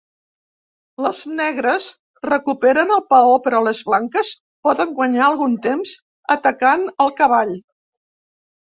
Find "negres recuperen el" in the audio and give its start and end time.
1.39-3.03